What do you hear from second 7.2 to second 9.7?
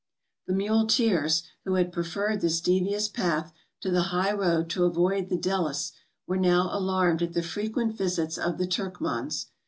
at the frequent visits of the Turkmans.